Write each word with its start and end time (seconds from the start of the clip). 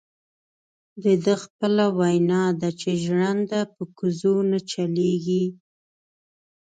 دده 1.03 1.33
خپله 1.43 1.85
وینا 1.97 2.43
ده 2.59 2.69
چې 2.79 2.89
ژرنده 3.03 3.59
په 3.73 3.83
کوزو 3.97 4.35
نه 4.51 4.59
چلیږي. 4.71 5.45